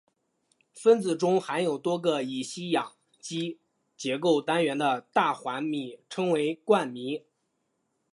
[0.73, 3.59] 分子中含有多个乙烯氧基
[3.95, 7.21] 结构单元的大环醚称为冠醚。